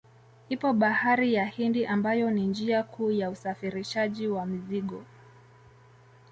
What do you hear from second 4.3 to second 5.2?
mizigo